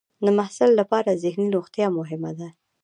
د 0.25 0.27
محصل 0.37 0.71
لپاره 0.79 1.19
ذهني 1.23 1.47
روغتیا 1.55 1.87
مهمه 1.97 2.31
ده. 2.39 2.47